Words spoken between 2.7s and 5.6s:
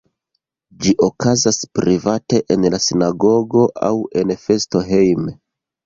la sinagogo aŭ en festo hejme.